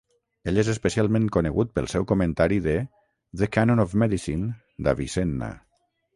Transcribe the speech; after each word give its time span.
Ell 0.51 0.59
és 0.61 0.69
especialment 0.71 1.27
conegut 1.35 1.75
pel 1.79 1.89
seu 1.93 2.07
comentari 2.13 2.57
de 2.69 2.73
"The 3.43 3.51
Canon 3.59 3.85
of 3.85 3.95
Medicine" 4.05 4.51
d'Avicenna. 4.89 5.55